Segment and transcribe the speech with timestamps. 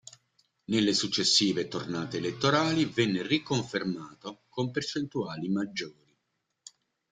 [0.65, 6.17] Nelle successive tornate elettorali venne riconfermato con percentuali maggiori.